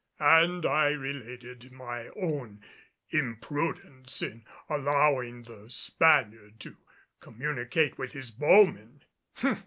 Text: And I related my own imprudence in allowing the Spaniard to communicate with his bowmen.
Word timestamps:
And 0.17 0.65
I 0.65 0.89
related 0.93 1.71
my 1.71 2.07
own 2.15 2.61
imprudence 3.11 4.23
in 4.23 4.45
allowing 4.67 5.43
the 5.43 5.69
Spaniard 5.69 6.59
to 6.61 6.75
communicate 7.19 7.99
with 7.99 8.13
his 8.13 8.31
bowmen. 8.31 9.03